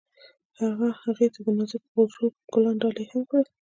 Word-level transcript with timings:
هغه 0.59 0.87
هغې 1.03 1.27
ته 1.33 1.39
د 1.45 1.47
نازک 1.57 1.83
غروب 1.93 2.33
ګلان 2.53 2.75
ډالۍ 2.81 3.05
هم 3.11 3.21
کړل. 3.29 3.45